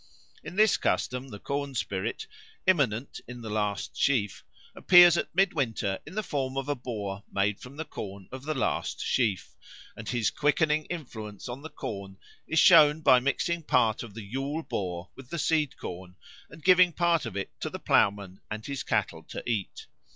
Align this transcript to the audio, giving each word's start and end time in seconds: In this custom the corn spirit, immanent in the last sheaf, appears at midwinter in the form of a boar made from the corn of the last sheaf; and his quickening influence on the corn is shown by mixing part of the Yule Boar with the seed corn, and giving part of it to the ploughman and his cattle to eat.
In 0.43 0.55
this 0.55 0.77
custom 0.77 1.27
the 1.29 1.37
corn 1.37 1.75
spirit, 1.75 2.25
immanent 2.65 3.21
in 3.27 3.41
the 3.41 3.51
last 3.51 3.95
sheaf, 3.95 4.43
appears 4.75 5.15
at 5.15 5.35
midwinter 5.35 5.99
in 6.07 6.15
the 6.15 6.23
form 6.23 6.57
of 6.57 6.67
a 6.67 6.73
boar 6.73 7.23
made 7.31 7.59
from 7.59 7.75
the 7.75 7.85
corn 7.85 8.27
of 8.31 8.41
the 8.43 8.55
last 8.55 8.99
sheaf; 8.99 9.55
and 9.95 10.09
his 10.09 10.31
quickening 10.31 10.85
influence 10.85 11.47
on 11.47 11.61
the 11.61 11.69
corn 11.69 12.17
is 12.47 12.57
shown 12.57 13.01
by 13.01 13.19
mixing 13.19 13.61
part 13.61 14.01
of 14.01 14.15
the 14.15 14.23
Yule 14.23 14.63
Boar 14.63 15.11
with 15.15 15.29
the 15.29 15.37
seed 15.37 15.77
corn, 15.77 16.15
and 16.49 16.63
giving 16.65 16.93
part 16.93 17.27
of 17.27 17.37
it 17.37 17.51
to 17.59 17.69
the 17.69 17.77
ploughman 17.77 18.41
and 18.49 18.65
his 18.65 18.81
cattle 18.81 19.21
to 19.25 19.47
eat. 19.47 19.85